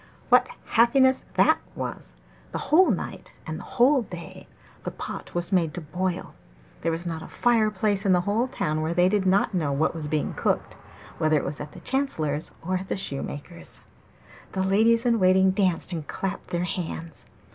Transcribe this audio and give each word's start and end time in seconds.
What 0.29 0.47
happiness 0.65 1.25
that 1.35 1.59
was! 1.75 2.15
The 2.53 2.57
whole 2.71 2.89
night 2.89 3.33
and 3.45 3.59
the 3.59 3.63
whole 3.77 4.01
day 4.01 4.47
the 4.83 4.89
pot 4.89 5.35
was 5.35 5.51
made 5.51 5.75
to 5.75 5.81
boil; 5.81 6.33
there 6.81 6.91
was 6.91 7.05
not 7.05 7.21
a 7.21 7.27
fire 7.27 7.69
place 7.69 8.03
in 8.03 8.11
the 8.11 8.21
whole 8.21 8.47
town 8.47 8.81
where 8.81 8.95
they 8.95 9.07
did 9.07 9.27
not 9.27 9.53
know 9.53 9.71
what 9.71 9.93
was 9.93 10.07
being 10.07 10.33
cooked, 10.33 10.75
whether 11.19 11.37
it 11.37 11.43
was 11.45 11.61
at 11.61 11.73
the 11.73 11.81
chancellor's 11.81 12.49
or 12.63 12.77
at 12.79 12.87
the 12.87 12.97
shoemaker's. 12.97 13.81
The 14.53 14.63
ladies 14.63 15.05
in 15.05 15.19
waiting 15.19 15.51
danced 15.51 15.91
and 15.91 16.07
clapped 16.07 16.47
their 16.49 16.63
hands. 16.63 17.27